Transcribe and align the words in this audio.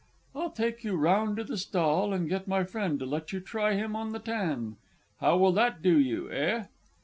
I'll 0.33 0.49
take 0.49 0.83
you 0.83 0.95
round 0.95 1.37
to 1.37 1.43
the 1.43 1.59
stall 1.59 2.11
and 2.11 2.27
get 2.27 2.47
my 2.47 2.63
friend 2.63 2.97
to 2.97 3.05
let 3.05 3.31
you 3.31 3.39
try 3.39 3.75
him 3.75 3.95
on 3.95 4.13
the 4.13 4.17
tan. 4.19 4.77
How 5.19 5.37
will 5.37 5.51
that 5.51 5.83
do 5.83 5.99
you, 5.99 6.27
eh? 6.31 6.63